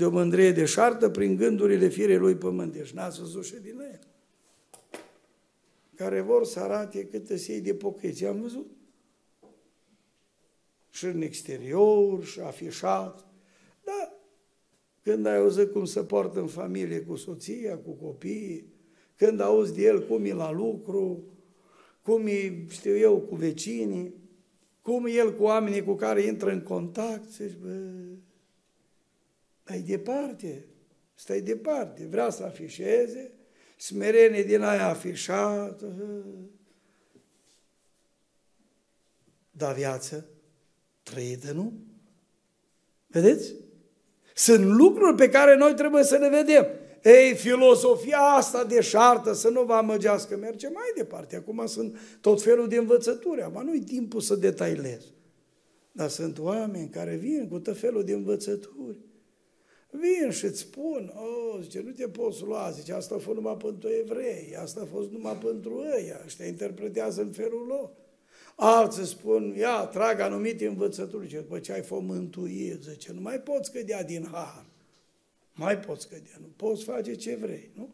[0.00, 2.94] de o mândrie de șartă prin gândurile firei lui pământești.
[2.94, 4.00] N-ați văzut și din el.
[5.94, 8.24] Care vor să arate câte se de pocheți.
[8.24, 8.70] Am văzut.
[10.90, 13.26] Și în exterior, și afișat.
[13.84, 14.12] Dar
[15.02, 18.72] când ai auzit cum se poartă în familie cu soția, cu copiii,
[19.16, 21.24] când auzi de el cum e la lucru,
[22.02, 24.14] cum e, știu eu, cu vecinii,
[24.82, 27.90] cum e el cu oamenii cu care intră în contact, zici, bă,
[29.70, 30.64] stai departe,
[31.14, 33.32] stai departe, vrea să afișeze,
[33.76, 35.94] smerenie din aia afișată,
[39.50, 40.28] da viață
[41.02, 41.72] trăită, nu?
[43.06, 43.54] Vedeți?
[44.34, 46.66] Sunt lucruri pe care noi trebuie să le vedem.
[47.02, 51.36] Ei, filosofia asta de șartă să nu vă amăgească, merge mai departe.
[51.36, 55.04] Acum sunt tot felul de învățături, acum nu-i timpul să detailez.
[55.92, 58.98] Dar sunt oameni care vin cu tot felul de învățături.
[59.90, 63.56] Vin și îți spun, oh, zice, nu te poți lua, zice, asta a fost numai
[63.56, 67.90] pentru evrei, asta a fost numai pentru ăia, ăștia interpretează în felul lor.
[68.56, 73.40] Alții spun, ia, trag anumite învățături, zice, după ce ai fost mântuit, zice, nu mai
[73.40, 74.66] poți cădea din har.
[75.54, 77.88] Mai poți cădea, nu poți face ce vrei, nu?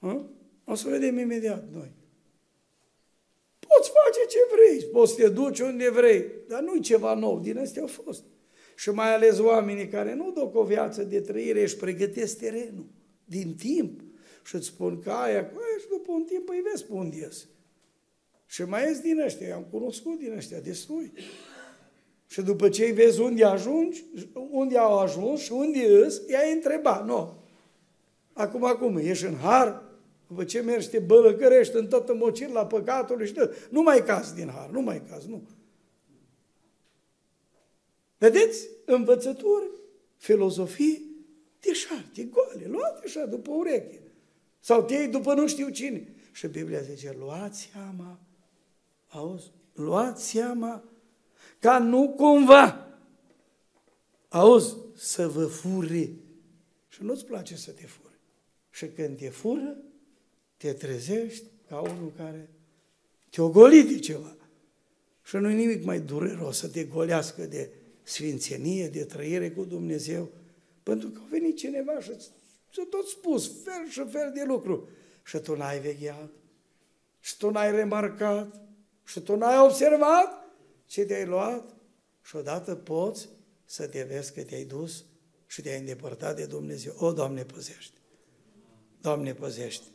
[0.00, 0.22] Hă?
[0.64, 1.92] O să vedem imediat noi.
[3.58, 7.58] Poți face ce vrei, poți să te duci unde vrei, dar nu-i ceva nou, din
[7.58, 8.24] astea au fost.
[8.80, 12.86] Și mai ales oamenii care nu duc o viață de trăire, își pregătesc terenul
[13.24, 14.00] din timp
[14.44, 17.46] și îți spun că aia, aia și după un timp îi vezi pe unde ies.
[18.46, 21.12] Și mai ies din ăștia, am cunoscut din ăștia destui.
[22.26, 24.04] Și după ce îi vezi unde ajungi,
[24.50, 27.34] unde au ajuns și unde îs, i-ai întrebat, nu.
[28.32, 29.82] Acum, acum, ești în har,
[30.28, 34.48] după ce mergi, te bălăcărești în toată mocirla păcatului și tot, nu mai caz din
[34.48, 35.42] har, nu mai caz, nu.
[38.20, 38.68] Vedeți?
[38.84, 39.70] Învățături,
[40.16, 41.10] filozofii,
[41.60, 44.02] deșarte, goale, luate așa după ureche.
[44.58, 46.14] Sau te iei după nu știu cine.
[46.32, 48.20] Și Biblia zice, luați seama,
[49.08, 50.84] auzi, luați seama,
[51.58, 52.86] ca nu cumva,
[54.28, 56.12] auzi, să vă fure.
[56.88, 58.18] Și nu-ți place să te fure.
[58.70, 59.76] Și când te fură,
[60.56, 62.50] te trezești ca unul care
[63.30, 64.36] te-o golit de ceva.
[65.24, 67.70] Și nu-i nimic mai dureros să te golească de
[68.10, 70.28] sfințenie, de trăire cu Dumnezeu,
[70.82, 72.10] pentru că a venit cineva și
[72.72, 74.88] ți-a tot spus fel și fel de lucru.
[75.24, 76.30] Și tu n-ai vegheat,
[77.20, 78.60] și tu n-ai remarcat,
[79.04, 80.28] și tu n-ai observat
[80.86, 81.76] ce te-ai luat
[82.22, 83.28] și odată poți
[83.64, 85.04] să te vezi că te-ai dus
[85.46, 86.94] și te-ai îndepărtat de Dumnezeu.
[86.98, 87.98] O, Doamne, păzește!
[89.00, 89.86] Doamne, păzește!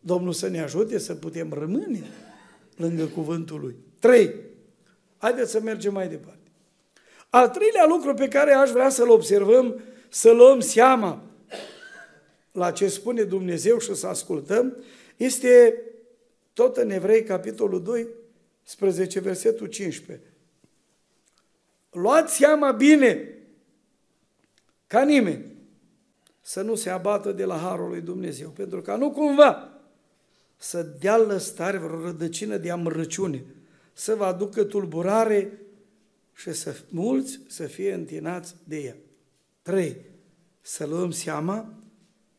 [0.00, 2.02] Domnul să ne ajute să putem rămâne
[2.76, 3.76] lângă cuvântul Lui.
[3.98, 4.34] Trei.
[5.16, 6.33] Haideți să mergem mai departe.
[7.34, 11.22] Al treilea lucru pe care aș vrea să-l observăm, să luăm seama
[12.52, 14.76] la ce spune Dumnezeu și să ascultăm,
[15.16, 15.82] este
[16.52, 18.08] tot în Evrei, capitolul 2,
[18.90, 20.26] 10, versetul 15.
[21.90, 23.38] Luați seama bine,
[24.86, 25.44] ca nimeni,
[26.40, 29.68] să nu se abată de la Harul lui Dumnezeu, pentru ca nu cumva
[30.56, 33.44] să dea lăstare vreo rădăcină de amărăciune,
[33.92, 35.58] să vă aducă tulburare
[36.34, 38.96] și să mulți să fie întinați de ea.
[39.62, 39.96] 3.
[40.60, 41.82] Să luăm seama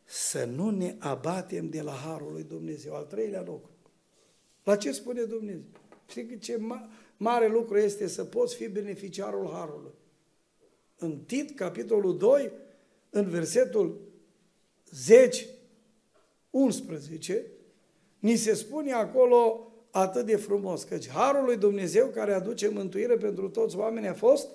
[0.03, 2.95] să nu ne abatem de la Harul lui Dumnezeu.
[2.95, 3.69] Al treilea lucru.
[4.63, 5.63] La ce spune Dumnezeu?
[6.07, 9.93] Știi ce ma- mare lucru este să poți fi beneficiarul Harului.
[10.97, 12.51] În Tit, capitolul 2,
[13.09, 14.01] în versetul
[14.91, 15.45] 10,
[16.49, 17.45] 11,
[18.19, 23.49] ni se spune acolo atât de frumos, căci Harul lui Dumnezeu care aduce mântuire pentru
[23.49, 24.47] toți oamenii a fost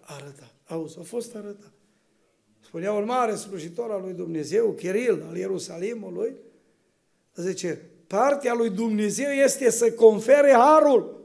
[0.00, 0.54] arătat.
[0.66, 1.72] Auzi, a fost arătat.
[2.60, 6.36] Spunea un mare slujitor al lui Dumnezeu, Chiril, al Ierusalimului,
[7.34, 11.24] zice, partea lui Dumnezeu este să confere harul,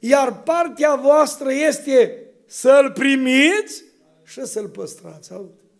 [0.00, 3.84] iar partea voastră este să-l primiți
[4.22, 5.32] și să-l păstrați.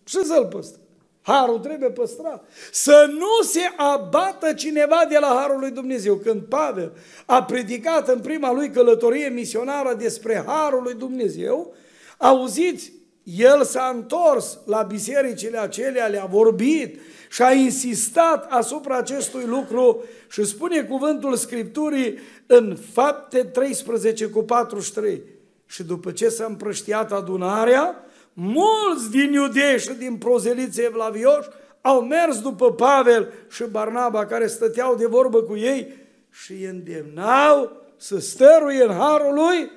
[0.04, 0.83] Și să-l păstrați.
[1.26, 2.48] Harul trebuie păstrat.
[2.72, 6.16] Să nu se abată cineva de la Harul lui Dumnezeu.
[6.16, 6.92] Când Pavel
[7.26, 11.74] a predicat în prima lui călătorie misionară despre Harul lui Dumnezeu,
[12.16, 20.04] auziți, el s-a întors la bisericile acelea, le-a vorbit și a insistat asupra acestui lucru
[20.30, 25.22] și spune cuvântul Scripturii în fapte 13 cu 43.
[25.66, 28.04] Și după ce s-a împrăștiat adunarea,
[28.34, 31.48] mulți din iudeși și din prozeliți evlavioși
[31.80, 35.92] au mers după Pavel și Barnaba care stăteau de vorbă cu ei
[36.30, 39.70] și îi îndemnau să stăruie în harul lui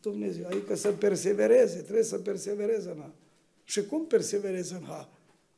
[0.00, 3.10] Dumnezeu, adică să persevereze, trebuie să persevereze în har.
[3.64, 5.08] Și cum persevereze în har?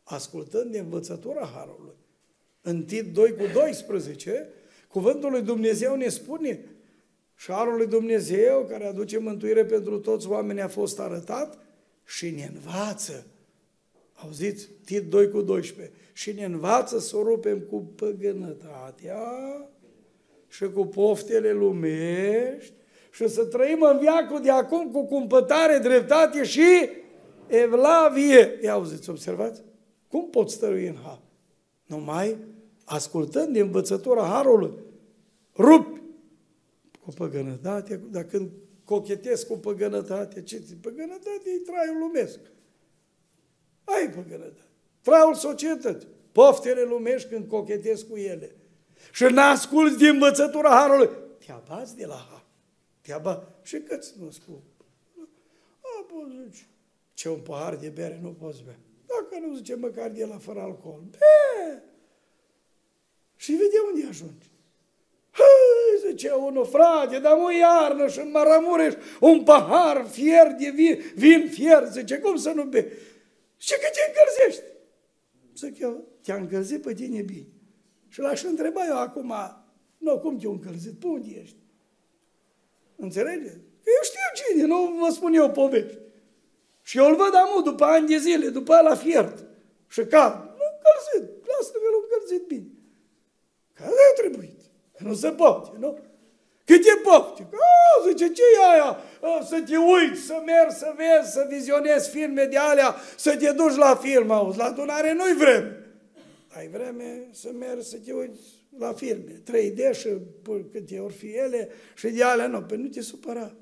[0.03, 1.95] Ascultând de învățătura harului.
[2.63, 4.49] În Tit 2 cu 12,
[4.89, 6.61] cuvântul lui Dumnezeu ne spune
[7.37, 11.59] și harul lui Dumnezeu care aduce mântuire pentru toți oamenii a fost arătat
[12.11, 13.27] și ne învață.
[14.13, 14.69] Auziți?
[14.85, 15.95] Tit 2 cu 12.
[16.13, 19.23] Și ne învață să o rupem cu păgânătatea
[20.49, 22.73] și cu poftele lumești
[23.13, 26.89] și să trăim în viacul de acum cu cumpătare, dreptate și
[27.47, 28.59] evlavie.
[28.63, 29.63] Ia auziți, observați?
[30.09, 31.21] Cum poți stărui în har?
[31.87, 32.37] Numai
[32.85, 34.73] ascultând de învățătura Harului.
[35.57, 36.01] Rupi
[37.05, 38.51] cu păgânătate, dar când
[38.91, 40.75] cochetezi cu păgânătate, ce ți?
[40.75, 42.39] Păgânătate e traiul lumesc.
[43.85, 44.69] Ai păgânătate.
[45.01, 46.09] Traiul societății.
[46.33, 48.57] Poftele lumești când cochetezi cu ele.
[49.13, 51.09] Și n-asculți din învățătura Harului.
[51.47, 52.45] Te abați de la Har.
[53.01, 53.47] Te abați.
[53.63, 54.61] Și cât nu spun?
[55.81, 56.67] A, poți zice,
[57.15, 58.79] ce un pahar de bere nu poți bea.
[59.07, 61.03] Dacă nu zice măcar de la fără alcool.
[61.11, 61.83] Be!
[63.37, 64.50] Și vede unde ajungi.
[66.11, 71.01] Hăi, zice unul, frate, dar mă iarnă și în Maramureș un pahar fier de vin,
[71.15, 72.93] vin fier, zice, cum să nu be?
[73.57, 74.73] Și că te încălzești.
[75.57, 77.47] Zic eu, te-a încălzit pe tine bine.
[78.09, 79.35] Și l-aș întreba eu acum,
[79.99, 80.99] nu, cum te-a încălzit?
[80.99, 81.57] Pe unde ești?
[82.97, 83.57] Înțelegeți?
[83.57, 85.99] Că eu știu cine, nu vă spun eu povești.
[86.83, 89.45] Și eu îl văd amul după ani de zile, după la fiert.
[89.89, 90.33] Și cad.
[90.35, 91.47] Nu încălzit.
[91.47, 92.71] Lasă-mi l încălzit bine.
[93.73, 94.60] Care a trebuit?
[94.60, 94.60] Că
[95.03, 95.99] nu se poate, nu?
[96.65, 97.49] Cât e pofte?
[97.53, 98.97] A, zice, ce e aia?
[99.21, 103.53] A, să te uiți, să mergi, să vezi, să vizionezi filme de alea, să te
[103.53, 105.87] duci la film, auzi, la adunare nu-i vreme.
[106.49, 108.41] Ai vreme să mergi să te uiți
[108.79, 110.09] la filme, 3D și
[110.73, 113.55] câte ori fi ele și de alea nu, pe nu te supăra.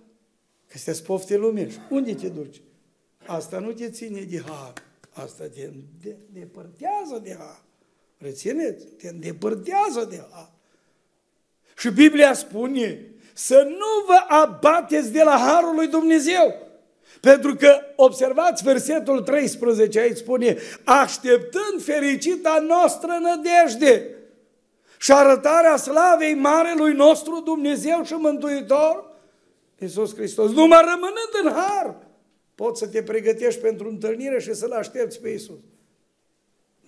[0.69, 1.81] Că sunt pofte lumești.
[1.91, 2.63] Unde te duci?
[3.27, 4.73] Asta nu te ține de har.
[5.11, 5.71] Asta te
[6.29, 7.63] îndepărtează de har.
[8.19, 8.85] Rețineți?
[8.87, 10.53] Te îndepărtează de har.
[11.79, 13.01] Și Biblia spune
[13.35, 16.55] să nu vă abateți de la harul lui Dumnezeu.
[17.21, 24.15] Pentru că, observați versetul 13, aici spune, așteptând fericita noastră nădejde
[24.99, 29.05] și arătarea slavei Marelui nostru Dumnezeu și Mântuitor,
[29.79, 31.97] Iisus Hristos, numai rămânând în har,
[32.55, 35.59] poți să te pregătești pentru întâlnire și să-L aștepți pe Iisus.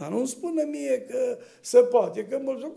[0.01, 2.75] Dar nu spune mie că se poate, că mulți zic,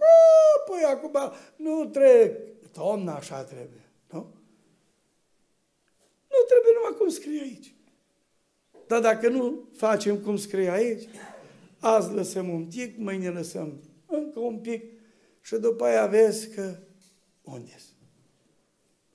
[0.66, 2.38] păi acum nu trec.
[2.74, 4.18] Doamne, așa trebuie, nu?
[6.30, 7.74] Nu trebuie numai cum scrie aici.
[8.88, 11.04] Dar dacă nu facem cum scrie aici,
[11.80, 14.84] azi lăsăm un pic, mâine lăsăm încă un pic
[15.42, 16.78] și după aia vezi că
[17.42, 17.76] unde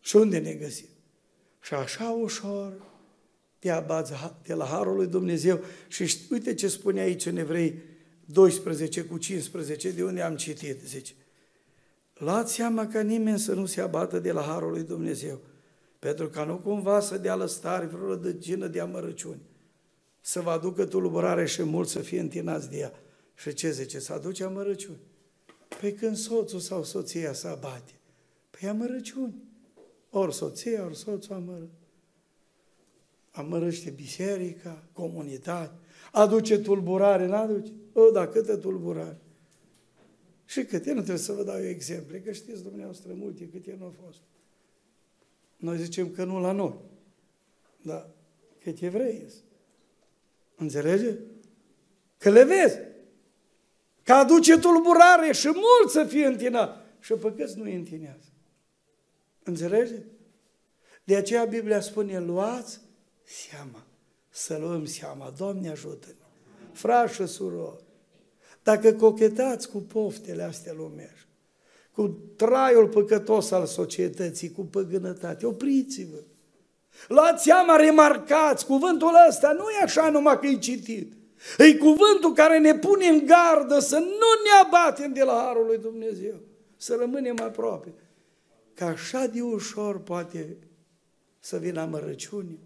[0.01, 0.89] Și unde ne găsim?
[1.61, 2.87] Și așa ușor
[3.59, 7.88] te abați de la Harul lui Dumnezeu și uite ce spune aici în Evrei
[8.33, 11.15] 12 cu 15, de unde am citit, zice,
[12.15, 15.41] luați seama ca nimeni să nu se abată de la Harul lui Dumnezeu,
[15.99, 19.41] pentru ca nu cumva să dea lăstare vreo rădăgină de amărăciuni,
[20.21, 22.93] să vă aducă tulburare și mult să fie întinați de ea.
[23.35, 23.99] Și ce zice?
[23.99, 25.01] Să aduce amărăciuni.
[25.81, 27.93] Păi când soțul sau soția se abate,
[28.51, 29.35] păi amărăciuni.
[30.11, 31.69] Ori soția, ori soțul amără.
[33.31, 35.75] Amărăște biserica, comunitate,
[36.13, 37.73] aduce tulburare, nu aduce?
[37.99, 39.19] O, da, câtă tulburare.
[40.45, 43.85] Și câte, nu trebuie să vă dau eu exemple, că știți dumneavoastră multe câte nu
[43.85, 44.19] au fost.
[45.57, 46.81] Noi zicem că nu la noi.
[47.83, 48.11] Da,
[48.63, 49.27] cât evrei
[50.57, 51.19] Înțelege?
[52.19, 52.79] Că le vezi.
[54.03, 56.87] Că aduce tulburare și mult să fie întinat.
[57.01, 58.29] Și pe câți nu întinează.
[59.43, 60.03] Înțelege?
[61.05, 62.81] De aceea Biblia spune, luați
[63.23, 63.87] seama.
[64.29, 65.31] Să luăm seama.
[65.31, 66.15] Doamne ajută-ne.
[66.73, 67.83] Frați și surori,
[68.63, 71.27] dacă cochetați cu poftele astea lumești,
[71.93, 76.19] cu traiul păcătos al societății, cu păgânătate, opriți-vă.
[77.09, 81.13] Luați seama, remarcați, cuvântul ăsta nu e așa numai că e citit.
[81.59, 85.79] E cuvântul care ne pune în gardă să nu ne abatem de la Harul lui
[85.79, 86.41] Dumnezeu,
[86.77, 87.93] să rămânem aproape.
[88.75, 90.57] Că așa de ușor poate
[91.39, 92.59] să vină amărăciunea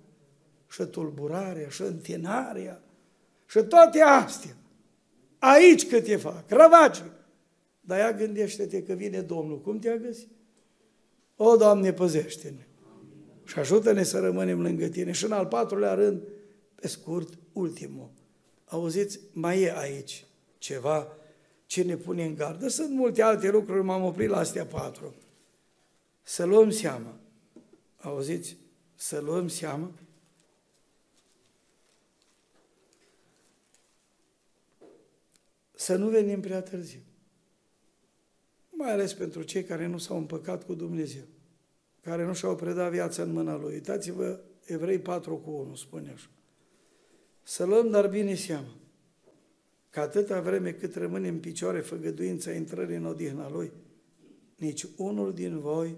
[0.71, 2.83] și tulburarea și întinarea
[3.47, 4.57] și toate astea.
[5.43, 7.03] Aici cât te fac, răvaci.
[7.81, 9.61] Dar ea gândește-te că vine Domnul.
[9.61, 10.29] Cum te-a găsit?
[11.37, 12.67] O, Doamne, păzește-ne.
[13.45, 15.13] Și ajută-ne să rămânem lângă Tine.
[15.13, 16.23] Și în al patrulea rând,
[16.75, 18.11] pe scurt, ultimul.
[18.65, 20.27] Auziți, mai e aici
[20.59, 21.17] ceva
[21.67, 22.69] ce ne pune în gardă.
[22.69, 25.15] Sunt multe alte lucruri, m-am oprit la astea patru.
[26.23, 27.19] Să luăm seama.
[27.97, 28.57] Auziți?
[28.95, 29.91] Să luăm seama
[35.83, 37.01] să nu venim prea târziu.
[38.71, 41.25] Mai ales pentru cei care nu s-au împăcat cu Dumnezeu,
[42.01, 43.73] care nu și-au predat viața în mâna Lui.
[43.73, 46.29] Uitați-vă, Evrei 4 cu 1 spune așa.
[47.43, 48.77] Să luăm dar bine seama
[49.91, 53.73] că atâta vreme cât rămâne în picioare făgăduința intrării în odihna Lui,
[54.57, 55.97] nici unul din voi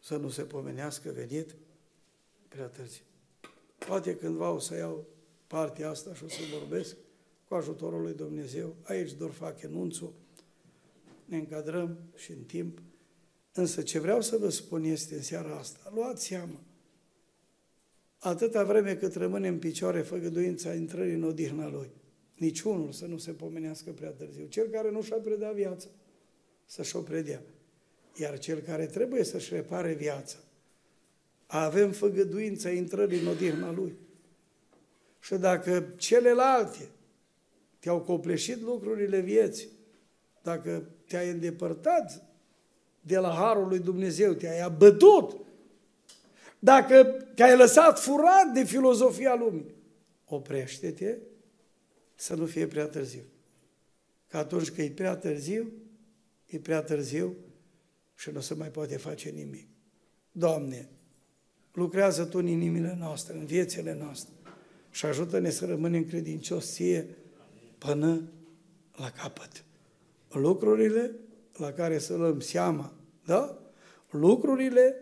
[0.00, 1.54] să nu se pomenească venit
[2.48, 3.04] prea târziu.
[3.78, 5.06] Poate cândva o să iau
[5.46, 6.96] partea asta și o să vorbesc,
[7.52, 8.76] cu ajutorul lui Dumnezeu.
[8.82, 10.12] Aici doar fac enunțul,
[11.24, 12.82] ne încadrăm și în timp.
[13.52, 16.60] Însă ce vreau să vă spun este în seara asta, luați seama,
[18.18, 21.90] atâta vreme cât rămâne în picioare făgăduința intrării în odihna Lui,
[22.34, 24.46] niciunul să nu se pomenească prea târziu.
[24.46, 25.88] Cel care nu și-a predat viața,
[26.64, 27.42] să-și o predea.
[28.20, 30.36] Iar cel care trebuie să-și repare viața,
[31.46, 33.96] avem făgăduința intrării în odihna Lui.
[35.20, 36.88] Și dacă celelalte
[37.82, 39.68] te-au copleșit lucrurile vieții,
[40.42, 42.22] dacă te-ai îndepărtat
[43.00, 45.36] de la Harul lui Dumnezeu, te-ai abătut,
[46.58, 47.04] dacă
[47.34, 49.74] te-ai lăsat furat de filozofia lumii,
[50.24, 51.16] oprește-te
[52.14, 53.22] să nu fie prea târziu.
[54.28, 55.72] Că atunci când e prea târziu,
[56.46, 57.36] e prea târziu
[58.14, 59.66] și nu se mai poate face nimic.
[60.32, 60.88] Doamne,
[61.72, 64.34] lucrează Tu în inimile noastre, în viețile noastre
[64.90, 67.16] și ajută-ne să rămânem credincioși ție
[67.84, 68.22] până
[68.96, 69.64] la capăt.
[70.28, 71.14] Lucrurile
[71.56, 72.92] la care să luăm seama,
[73.24, 73.58] da?
[74.10, 74.96] Lucrurile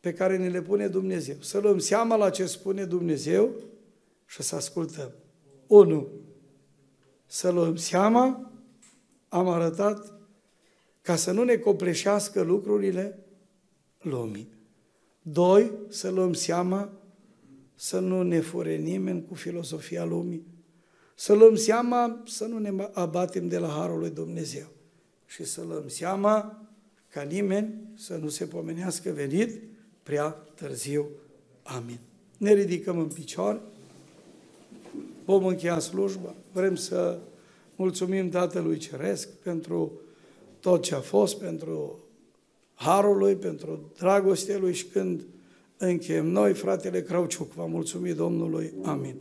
[0.00, 1.36] pe care ne le pune Dumnezeu.
[1.40, 3.50] Să luăm seama la ce spune Dumnezeu
[4.26, 5.12] și să ascultăm.
[5.66, 6.08] Unu,
[7.26, 8.52] să luăm seama,
[9.28, 10.14] am arătat,
[11.02, 13.18] ca să nu ne copleșească lucrurile
[14.00, 14.48] lumii.
[15.22, 16.92] Doi, să luăm seama
[17.74, 20.46] să nu ne fure nimeni cu filosofia lumii,
[21.18, 24.66] să luăm seama să nu ne abatem de la Harul lui Dumnezeu
[25.26, 26.62] și să luăm seama
[27.08, 29.62] ca nimeni să nu se pomenească venit
[30.02, 31.08] prea târziu.
[31.62, 31.98] Amin.
[32.38, 33.60] Ne ridicăm în picioare,
[35.24, 37.18] vom încheia slujba, vrem să
[37.76, 39.92] mulțumim Tatălui Ceresc pentru
[40.60, 41.98] tot ce a fost, pentru
[42.74, 45.24] harul lui, pentru dragostea lui și când
[45.76, 48.72] încheiem noi, fratele Crauciuc, va mulțumi Domnului.
[48.82, 49.16] Amin.